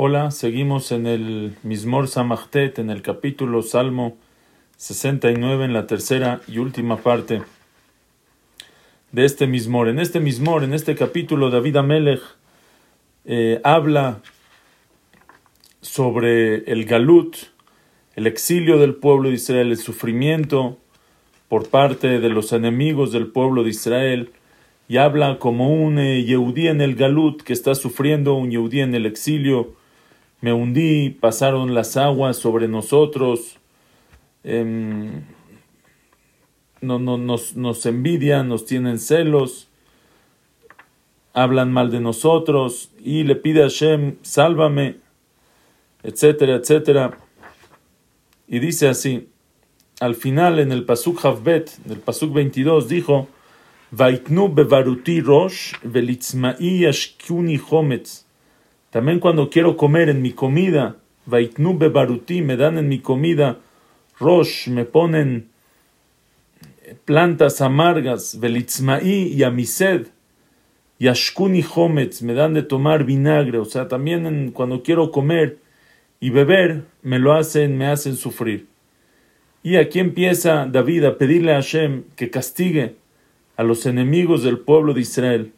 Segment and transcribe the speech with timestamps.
[0.00, 4.16] Hola, seguimos en el Mismor Samachtet, en el capítulo Salmo
[4.76, 7.42] 69, en la tercera y última parte
[9.10, 9.88] de este Mismor.
[9.88, 12.20] En este Mismor, en este capítulo, David Amelech
[13.24, 14.20] eh, habla
[15.80, 17.36] sobre el Galut,
[18.14, 20.78] el exilio del pueblo de Israel, el sufrimiento
[21.48, 24.30] por parte de los enemigos del pueblo de Israel,
[24.86, 28.94] y habla como un eh, Yehudí en el Galut que está sufriendo, un Yehudí en
[28.94, 29.76] el exilio,
[30.40, 33.56] me hundí, pasaron las aguas sobre nosotros,
[34.44, 35.24] em,
[36.80, 39.68] no, no, nos, nos envidian, nos tienen celos,
[41.32, 44.96] hablan mal de nosotros y le pide a Hashem, sálvame,
[46.02, 47.18] etcétera, etcétera.
[48.46, 49.28] Y dice así,
[50.00, 53.28] al final en el Pasuk Havbet, en el Pasuk 22, dijo,
[53.90, 58.27] Vaitnu bevaruti rosh velitzma'i ashkuni chometz.
[58.90, 63.58] También cuando quiero comer en mi comida, Vaitnu baruti, me dan en mi comida,
[64.18, 65.48] Rosh, me ponen
[67.04, 70.06] plantas amargas, Velitzmaí y Amised,
[70.98, 75.58] Yashkuni Hometz, me dan de tomar vinagre, o sea, también cuando quiero comer
[76.18, 78.66] y beber, me lo hacen, me hacen sufrir.
[79.62, 82.96] Y aquí empieza David a pedirle a Hashem que castigue
[83.56, 85.52] a los enemigos del pueblo de Israel.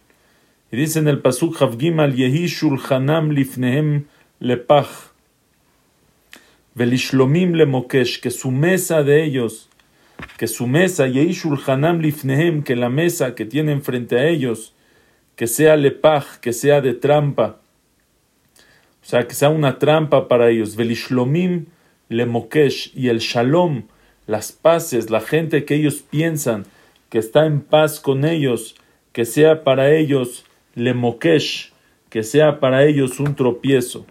[0.72, 4.06] Y dice en el Pasuk Havgimal Yehi Shulchanam Lifnehem
[4.38, 5.10] Lepach
[6.76, 9.68] Velishlomim Lemokesh, que su mesa de ellos,
[10.38, 14.72] que su mesa Yehi Shulchanam Lifnehem, que la mesa que tienen frente a ellos,
[15.34, 17.58] que sea Lepach, que sea de trampa,
[19.02, 20.76] o sea, que sea una trampa para ellos.
[22.08, 23.84] Lemokesh y el Shalom,
[24.28, 26.64] las paces, la gente que ellos piensan
[27.08, 28.76] que está en paz con ellos,
[29.12, 30.94] que sea para ellos le
[32.08, 34.06] que sea para ellos un tropiezo.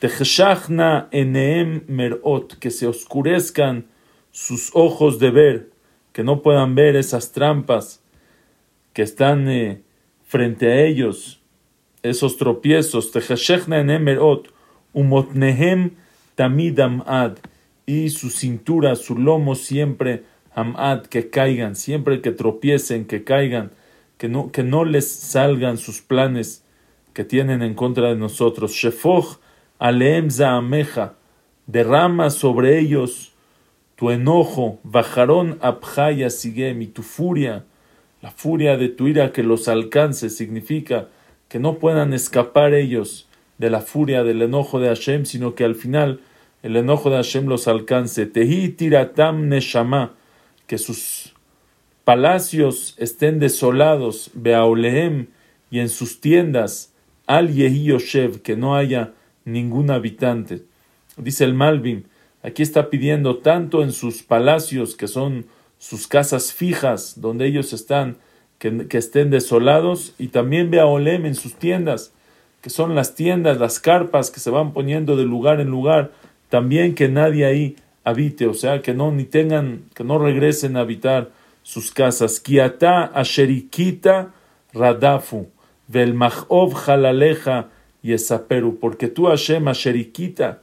[0.00, 3.86] Eneem merot, que se oscurezcan
[4.30, 5.70] sus ojos de ver,
[6.12, 8.00] que no puedan ver esas trampas
[8.92, 9.82] que están eh,
[10.24, 11.40] frente a ellos,
[12.02, 13.10] esos tropiezos.
[13.10, 14.52] Techshachna eneem merot,
[14.92, 15.96] umotnehem
[16.34, 17.38] tamid amad,
[17.86, 20.22] y su cintura, su lomo siempre
[20.54, 23.72] amad, que caigan, siempre que tropiecen, que caigan
[24.18, 26.64] que no, que no les salgan sus planes
[27.14, 28.72] que tienen en contra de nosotros.
[28.72, 29.38] Shefoch
[29.78, 31.14] aleem ameja,
[31.66, 33.32] derrama sobre ellos
[33.96, 37.64] tu enojo, bajarón abjaya sigem, y tu furia,
[38.22, 41.08] la furia de tu ira que los alcance, significa
[41.48, 43.28] que no puedan escapar ellos
[43.58, 46.20] de la furia del enojo de Hashem, sino que al final
[46.62, 48.26] el enojo de Hashem los alcance.
[48.26, 50.12] Tehi tiratam neshama,
[50.68, 51.34] que sus
[52.08, 55.26] palacios estén desolados, Beaolehem,
[55.70, 56.94] y en sus tiendas,
[57.26, 59.12] Al Yehi Yoshev, que no haya
[59.44, 60.62] ningún habitante.
[61.18, 62.06] Dice el Malvin,
[62.42, 68.16] aquí está pidiendo tanto en sus palacios, que son sus casas fijas, donde ellos están,
[68.58, 72.14] que, estén desolados, y también Beaolem en sus tiendas,
[72.62, 76.12] que son las tiendas, las carpas que se van poniendo de lugar en lugar,
[76.48, 80.80] también que nadie ahí habite, o sea, que no ni tengan, que no regresen a
[80.80, 81.36] habitar
[81.68, 82.42] sus casas.
[83.12, 84.32] Asherikita
[84.72, 85.48] radafu,
[85.86, 87.68] vel machov jalaleja
[88.02, 90.62] yesaperu, porque tú Hashem asherikita,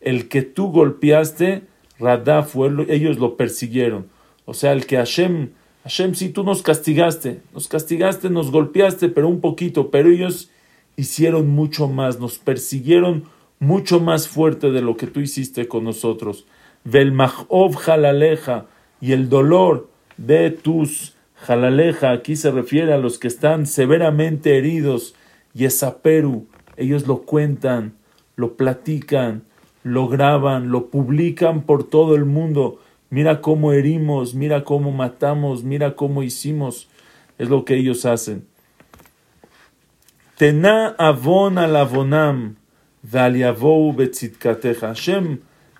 [0.00, 1.64] el que tú golpeaste,
[1.98, 4.06] radafu, ellos lo persiguieron.
[4.46, 5.50] O sea, el que Hashem,
[5.82, 10.50] Hashem, si tú nos castigaste, nos castigaste, nos golpeaste, pero un poquito, pero ellos
[10.96, 13.24] hicieron mucho más, nos persiguieron
[13.58, 16.46] mucho más fuerte de lo que tú hiciste con nosotros.
[16.84, 18.68] Vel machov jalaleja,
[19.02, 25.14] y el dolor, de tus jalaleja, aquí se refiere a los que están severamente heridos,
[25.54, 26.46] y esaperu,
[26.76, 27.94] ellos lo cuentan,
[28.36, 29.44] lo platican,
[29.82, 32.80] lo graban, lo publican por todo el mundo.
[33.08, 36.88] Mira cómo herimos, mira cómo matamos, mira cómo hicimos.
[37.38, 38.46] Es lo que ellos hacen.
[40.36, 42.56] Tena avon al avonam.
[44.80, 45.38] Hashem,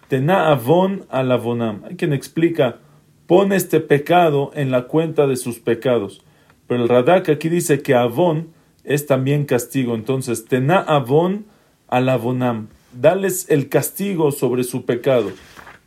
[0.08, 1.82] tena avon al avonam.
[1.84, 2.78] Hay quien explica
[3.26, 6.22] pone este pecado en la cuenta de sus pecados.
[6.66, 8.48] Pero el Radak aquí dice que Avon
[8.84, 9.94] es también castigo.
[9.94, 11.44] Entonces, tena Avon
[11.88, 12.68] al Avonam.
[12.92, 15.30] Dales el castigo sobre su pecado.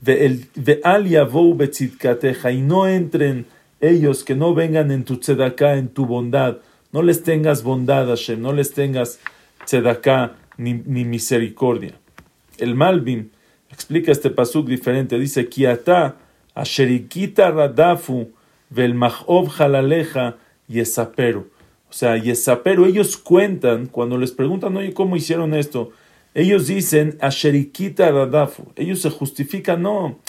[0.01, 1.07] De al
[1.56, 2.51] betzitkateja.
[2.51, 3.45] Y no entren
[3.81, 6.57] ellos que no vengan en tu tzedaká, en tu bondad.
[6.91, 8.41] No les tengas bondad, Hashem.
[8.41, 9.19] No les tengas
[9.65, 11.94] tzedaká ni, ni misericordia.
[12.57, 13.31] El Malvin
[13.71, 15.18] explica este pasuk diferente.
[15.18, 16.18] Dice, Kiata
[16.60, 18.32] Asherikita Radafu,
[18.70, 20.36] Velmachov Jalaleja,
[20.68, 21.48] Yesaperu.
[21.90, 25.92] O sea, Yesaperu, ellos cuentan, cuando les preguntan, oye, ¿cómo hicieron esto?
[26.34, 28.68] Ellos dicen, Asherikita Radafu.
[28.76, 30.20] Ellos se justifican, no.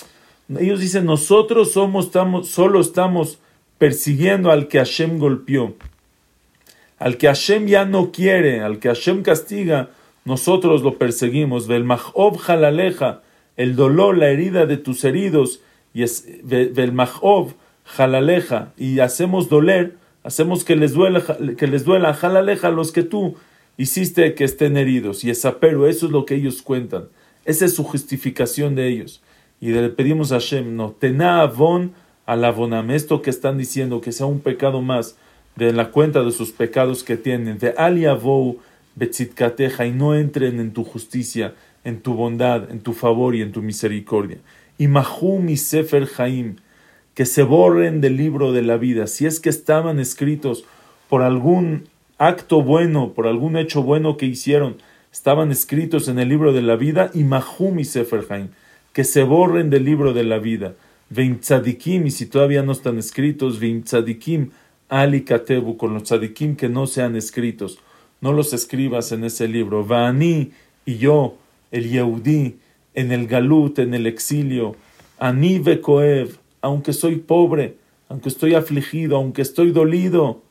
[0.58, 3.38] Ellos dicen, nosotros somos, estamos, solo estamos
[3.78, 5.74] persiguiendo al que Hashem golpeó.
[6.98, 9.90] Al que Hashem ya no quiere, al que Hashem castiga,
[10.24, 11.66] nosotros lo perseguimos.
[11.66, 13.22] Vel Mahov Jalaleja,
[13.56, 15.60] el dolor, la herida de tus heridos,
[15.92, 17.54] y es Vel Mahov
[17.84, 21.24] Jalaleja, y hacemos doler, hacemos que les duela,
[21.56, 23.36] que les duela Jalaleja los que tú
[23.76, 25.24] hiciste que estén heridos.
[25.24, 27.08] Y esa pero, eso es lo que ellos cuentan.
[27.44, 29.22] Esa es su justificación de ellos.
[29.60, 31.92] Y le pedimos a Hashem, no, tena avon
[32.26, 35.16] al avonam, esto que están diciendo, que sea un pecado más
[35.56, 38.58] de la cuenta de sus pecados que tienen, de aliavou
[38.94, 43.50] betzitkateja, y no entren en tu justicia, en tu bondad, en tu favor y en
[43.50, 44.38] tu misericordia.
[44.80, 46.56] Y mahum y sefer jaim,
[47.12, 50.64] que se borren del libro de la vida, si es que estaban escritos
[51.10, 51.84] por algún
[52.16, 54.76] acto bueno, por algún hecho bueno que hicieron,
[55.12, 58.48] estaban escritos en el libro de la vida, y mahum y sefer jaim,
[58.94, 60.76] que se borren del libro de la vida.
[61.10, 64.52] Vein tzadikim, y si todavía no están escritos, vein tzadikim
[64.88, 67.80] ali katebu, con los tzadikim que no sean escritos,
[68.22, 69.84] no los escribas en ese libro.
[69.84, 70.52] Vaani
[70.86, 71.36] y yo,
[71.70, 72.56] el Yehudi,
[72.94, 74.76] en el galut, en el exilio,
[75.18, 77.76] ani vekoev, aunque soy pobre,
[78.08, 80.42] aunque estoy afligido, aunque estoy dolido,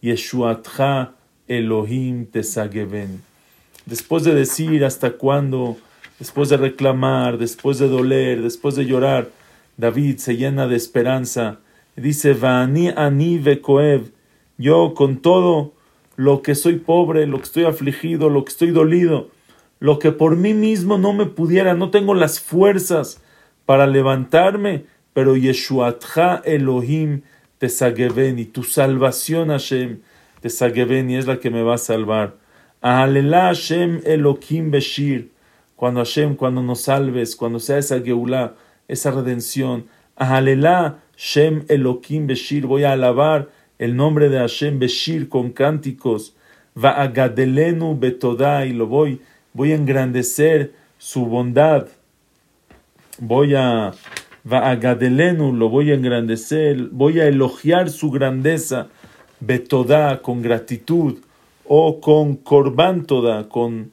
[0.00, 1.12] Yeshuatcha
[1.46, 3.22] Elohim tesageven.
[3.86, 5.76] Después de decir hasta cuándo,
[6.18, 9.30] después de reclamar, después de doler, después de llorar,
[9.76, 11.60] David se llena de esperanza
[12.00, 14.10] dice, Vani ani vekoev,
[14.56, 15.72] yo con todo
[16.16, 19.30] lo que soy pobre, lo que estoy afligido, lo que estoy dolido,
[19.80, 23.22] lo que por mí mismo no me pudiera, no tengo las fuerzas
[23.64, 27.22] para levantarme, pero Yeshuatcha Elohim
[27.58, 29.98] te y tu salvación Hashem
[30.40, 32.36] te y es la que me va a salvar.
[32.80, 35.30] Ahalela Hashem Elohim Beshir,
[35.74, 38.54] cuando Hashem, cuando nos salves, cuando sea esa Geulah,
[38.86, 39.86] esa redención.
[40.16, 43.48] Ahalela Shem Elohim Beshir, voy a alabar
[43.78, 46.36] el nombre de Hashem Beshir con cánticos.
[46.76, 49.20] Va a Gadelenu Betodá y lo voy,
[49.52, 51.88] voy a engrandecer su bondad.
[53.18, 53.92] Voy a
[54.50, 58.88] va a Gadelenu, lo voy a engrandecer, voy a elogiar su grandeza.
[59.40, 61.18] Betodá con gratitud
[61.64, 63.06] o con korban
[63.48, 63.92] con,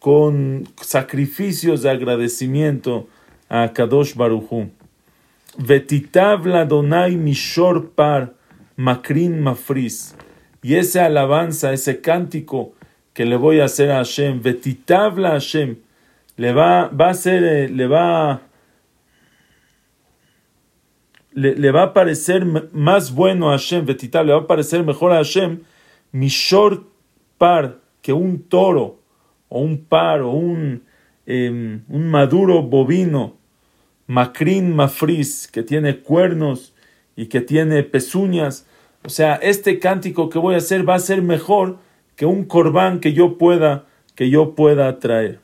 [0.00, 3.06] con sacrificios de agradecimiento
[3.48, 4.70] a Kadosh Baruchu.
[5.58, 8.34] Vetitav Donai Mishor Par
[8.76, 10.16] Makrin Mafris.
[10.62, 12.72] Y esa alabanza, ese cántico
[13.12, 15.76] que le voy a hacer a Hashem, Vetitav la Hashem,
[16.36, 18.42] le va, va a ser, eh, le va,
[21.32, 25.12] le, le, va a parecer más bueno a Hashem, Vetitav, le va a parecer mejor
[25.12, 25.60] a Hashem,
[26.12, 26.84] Mishor
[27.38, 29.00] Par, que un toro,
[29.48, 30.82] o un par, o un,
[31.26, 33.36] em, un maduro bovino,
[34.06, 36.74] Macrin Mafris, que tiene cuernos
[37.16, 38.66] y que tiene pezuñas.
[39.04, 41.78] O sea, este cántico que voy a hacer va a ser mejor
[42.20, 45.40] que un corbán que yo pueda, que yo pueda traer.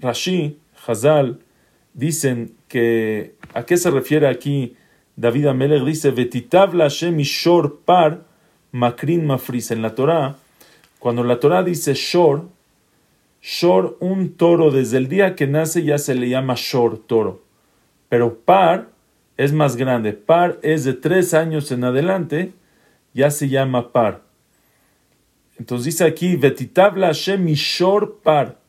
[0.00, 0.56] Rashi,
[0.86, 1.40] Hazal,
[1.94, 4.76] dicen que, ¿a qué se refiere aquí
[5.16, 5.82] David Amelech?
[5.82, 8.20] Dice, Vetitabla Hashem Shor Par
[8.70, 9.72] Macrin Mafris.
[9.72, 10.36] En la Torah,
[11.00, 12.44] cuando la Torah dice Shor,
[13.42, 17.42] Shor, un toro, desde el día que nace ya se le llama Shor, toro
[18.08, 18.90] pero par
[19.36, 20.12] es más grande.
[20.12, 22.52] Par es de tres años en adelante,
[23.12, 24.29] ya se llama par.
[25.60, 28.62] Entonces dice aquí, Vetitabla Hashem Mishor par.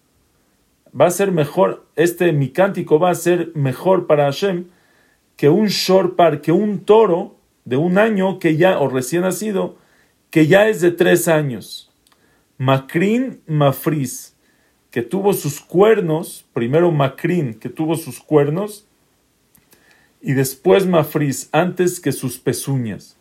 [0.93, 4.65] Va a ser mejor, este mi cántico va a ser mejor para Hashem
[5.37, 9.77] que un shor par, que un toro de un año que ya, o recién nacido,
[10.31, 11.93] que ya es de tres años.
[12.57, 14.35] Macrin Mafris,
[14.89, 18.85] que tuvo sus cuernos, primero Macrin, que tuvo sus cuernos,
[20.21, 23.15] y después Mafris, antes que sus pezuñas.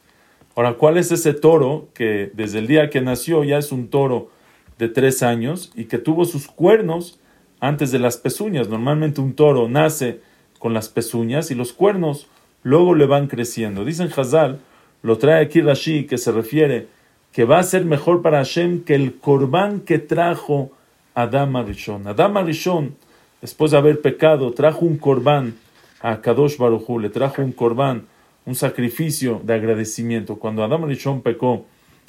[0.57, 4.31] Ahora, ¿cuál es ese toro que desde el día que nació ya es un toro
[4.79, 7.21] de tres años y que tuvo sus cuernos
[7.61, 8.69] antes de las pezuñas?
[8.69, 10.21] Normalmente un toro nace
[10.59, 12.29] con las pezuñas y los cuernos
[12.63, 13.85] luego le van creciendo.
[13.85, 14.61] Dicen Hazal,
[15.03, 16.89] lo trae aquí Rashi, que se refiere
[17.33, 20.73] que va a ser mejor para Hashem que el corbán que trajo
[21.15, 22.07] Adam Arishon.
[22.07, 22.97] Adam Arishon,
[23.41, 25.55] después de haber pecado, trajo un corbán
[26.01, 28.07] a Kadosh Baruchu, le trajo un corbán,
[28.47, 30.39] un sacrificio de agradecimiento.
[30.39, 31.67] Cuando Adam Rishon pecó,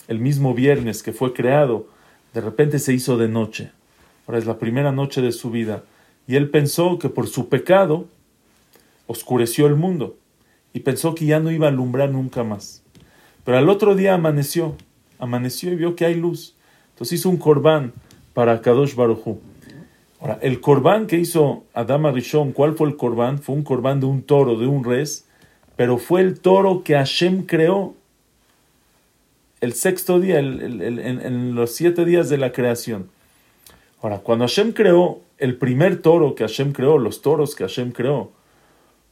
[0.07, 1.87] el mismo viernes que fue creado,
[2.33, 3.71] de repente se hizo de noche.
[4.25, 5.83] Ahora es la primera noche de su vida.
[6.27, 8.07] Y él pensó que por su pecado
[9.07, 10.17] oscureció el mundo.
[10.73, 12.83] Y pensó que ya no iba a alumbrar nunca más.
[13.43, 14.75] Pero al otro día amaneció.
[15.19, 16.55] Amaneció y vio que hay luz.
[16.93, 17.93] Entonces hizo un corbán
[18.33, 19.39] para Kadosh Baruchu.
[20.19, 23.39] Ahora, el corbán que hizo Adama Rishon, ¿cuál fue el corbán?
[23.39, 25.25] Fue un corbán de un toro, de un res,
[25.81, 27.95] pero fue el toro que Hashem creó
[29.61, 33.09] el sexto día, en, los siete días de la creación.
[33.99, 38.29] Ahora, cuando Hashem creó el primer toro que Hashem creó, los toros que Hashem creó,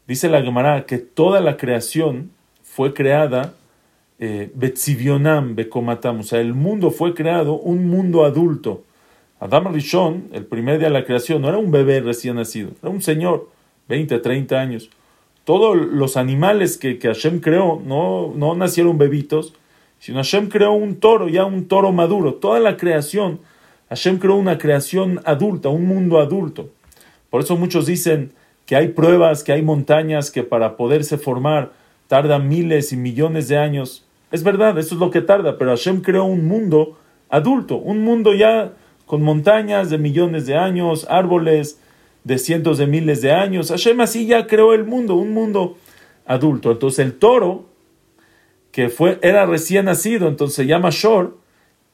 [0.05, 2.29] dice la Gemara que toda la creación
[2.61, 3.55] fue creada
[4.19, 8.83] eh, Bekomatam, o sea, el mundo fue creado, un mundo adulto.
[9.39, 12.91] Adam Rishon, el primer día de la creación, no era un bebé recién nacido, era
[12.91, 13.49] un señor,
[13.87, 14.91] 20, 30 años.
[15.43, 19.53] Todos los animales que, que Hashem creó no, no nacieron bebitos,
[19.99, 22.35] sino Hashem creó un toro, ya un toro maduro.
[22.35, 23.39] Toda la creación,
[23.89, 26.69] Hashem creó una creación adulta, un mundo adulto.
[27.29, 28.31] Por eso muchos dicen
[28.65, 31.71] que hay pruebas, que hay montañas que para poderse formar
[32.07, 34.05] tardan miles y millones de años.
[34.31, 36.97] Es verdad, eso es lo que tarda, pero Hashem creó un mundo
[37.29, 38.73] adulto, un mundo ya
[39.05, 41.79] con montañas de millones de años, árboles
[42.23, 43.69] de cientos de miles de años.
[43.69, 45.77] Hashem así ya creó el mundo, un mundo
[46.25, 46.71] adulto.
[46.71, 47.65] Entonces el toro,
[48.71, 51.37] que fue, era recién nacido, entonces se llama Shor,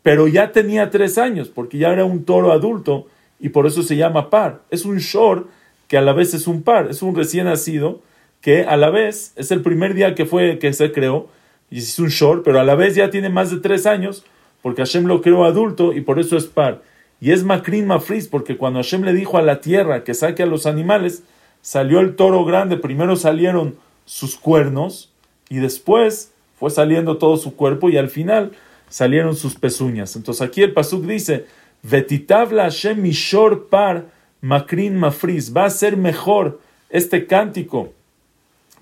[0.03, 3.08] pero ya tenía tres años, porque ya era un toro adulto
[3.39, 4.62] y por eso se llama par.
[4.70, 5.48] Es un Shor
[5.88, 8.01] que a la vez es un par, es un recién nacido
[8.41, 11.29] que a la vez es el primer día que fue que se creó
[11.72, 14.24] y es un Shor, pero a la vez ya tiene más de tres años
[14.62, 16.82] porque Hashem lo creó adulto y por eso es par.
[17.22, 20.48] Y es Makrin Mafris, porque cuando Hashem le dijo a la tierra que saque a
[20.48, 21.24] los animales,
[21.62, 25.12] salió el toro grande, primero salieron sus cuernos
[25.50, 28.51] y después fue saliendo todo su cuerpo y al final
[28.89, 30.15] salieron sus pezuñas.
[30.15, 31.45] Entonces aquí el Pasuk dice,
[31.84, 34.05] Vetitabla Hashem Mishor Par
[34.41, 37.93] Makrin Mafris, va a ser mejor este cántico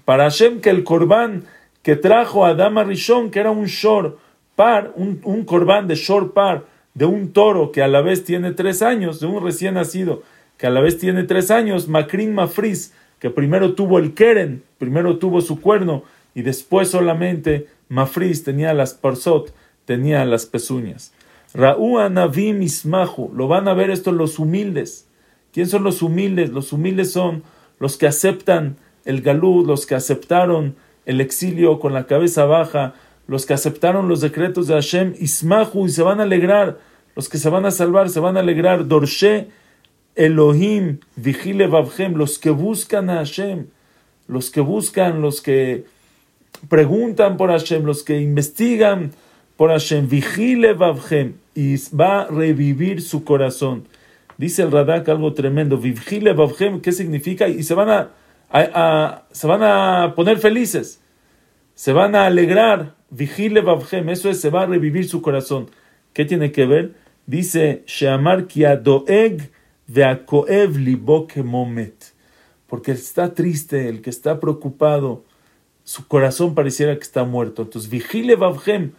[0.05, 1.45] para Hashem que el corbán
[1.81, 4.17] que trajo a Dama Rishon, que era un shor
[4.55, 8.51] par, un, un corbán de shor par, de un toro que a la vez tiene
[8.51, 10.23] tres años, de un recién nacido
[10.57, 15.17] que a la vez tiene tres años, Makrin Mafris, que primero tuvo el Keren, primero
[15.17, 16.03] tuvo su cuerno,
[16.35, 19.53] y después solamente Mafris tenía las parsot,
[19.85, 21.13] tenía las pezuñas.
[21.53, 25.07] Ra'u Anavim Ismahu, lo van a ver esto los humildes.
[25.51, 26.49] ¿Quién son los humildes?
[26.49, 27.43] Los humildes son
[27.79, 32.95] los que aceptan el galud, los que aceptaron el exilio con la cabeza baja,
[33.27, 36.79] los que aceptaron los decretos de Hashem, Ismahu, y se van a alegrar,
[37.15, 39.47] los que se van a salvar, se van a alegrar, Dorshe,
[40.15, 43.67] Elohim, Vigile Babhem, los que buscan a Hashem,
[44.27, 45.85] los que buscan, los que
[46.69, 49.11] preguntan por Hashem, los que investigan
[49.57, 53.87] por Hashem, Vigile Babhem, y va a revivir su corazón.
[54.37, 57.47] Dice el Radak algo tremendo, Vigile Babhem, ¿qué significa?
[57.47, 60.99] Y se van a, se van a poner felices,
[61.75, 65.69] se van a alegrar, Vigile Babhem, eso es, se va a revivir su corazón.
[66.13, 66.95] ¿Qué tiene que ver?
[67.27, 68.47] Dice, Sheamar
[69.87, 72.13] veakoev momet.
[72.67, 75.25] Porque está triste, el que está preocupado,
[75.83, 77.61] su corazón pareciera que está muerto.
[77.61, 78.93] Entonces, Vigile Babhem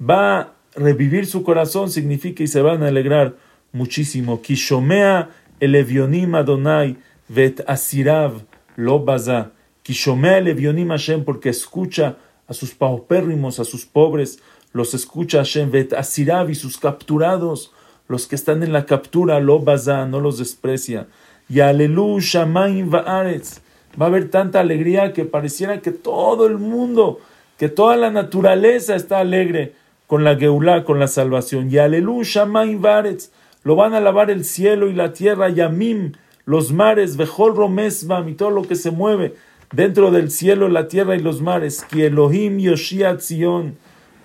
[0.00, 3.36] va a revivir su corazón, significa y se van a alegrar
[3.70, 4.42] muchísimo.
[4.42, 6.96] Kishomea el Adonai
[7.28, 8.42] vet asirav
[8.74, 9.52] lo baza.
[9.84, 12.16] Kishomea el Hashem, porque escucha
[12.50, 14.40] a sus paupérrimos, a sus pobres,
[14.72, 17.72] los escucha Hashem, vet asirav y sus capturados,
[18.08, 21.06] los que están en la captura, lo baza, no los desprecia.
[21.48, 23.60] Y alelu shamaim va'aretz.
[24.00, 27.20] Va a haber tanta alegría que pareciera que todo el mundo,
[27.56, 29.74] que toda la naturaleza está alegre
[30.08, 31.70] con la Geulah, con la salvación.
[31.70, 33.30] Y alelu shamaim va'aretz.
[33.62, 36.12] Lo van a lavar el cielo y la tierra, yamim,
[36.46, 39.36] los mares, vejol romesbam y todo lo que se mueve
[39.72, 43.76] dentro del cielo, la tierra y los mares, que Elohim Yoshia Tzion,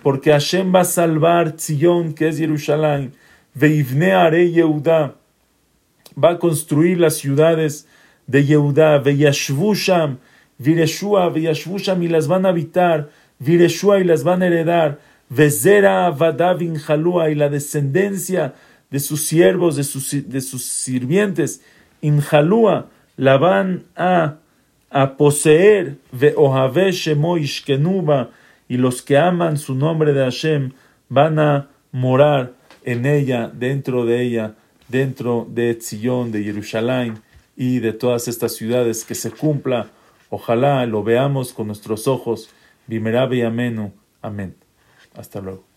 [0.02, 3.12] porque Hashem va a salvar Tzion, que es Jerusalén,
[3.54, 5.14] Veivne Are Yehuda,
[6.22, 7.86] va a construir las ciudades
[8.26, 10.18] de Yehuda, Veyashvusham,
[10.58, 16.76] Vireshua, Veyashvusham, y las van a habitar, Vireshua, y las van a heredar, Vezera Vadavin
[16.76, 18.54] Jalúa, y la descendencia
[18.90, 21.62] de sus siervos, de sus, de sus sirvientes,
[22.00, 24.36] Injalúa, la van a
[24.96, 25.98] a poseer
[28.68, 30.72] y los que aman su nombre de Hashem
[31.10, 34.54] van a morar en ella, dentro de ella,
[34.88, 37.18] dentro de Tzion, de Jerusalén
[37.56, 39.90] y de todas estas ciudades, que se cumpla.
[40.30, 42.48] Ojalá lo veamos con nuestros ojos.
[42.86, 43.92] Bimerabe y amenu.
[44.22, 44.54] Amén.
[45.14, 45.75] Hasta luego.